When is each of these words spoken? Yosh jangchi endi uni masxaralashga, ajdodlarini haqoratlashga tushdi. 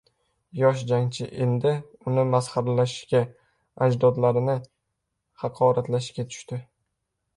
Yosh 0.59 0.79
jangchi 0.91 1.25
endi 1.45 1.73
uni 2.11 2.23
masxaralashga, 2.31 3.21
ajdodlarini 3.87 4.57
haqoratlashga 5.43 6.27
tushdi. 6.33 6.61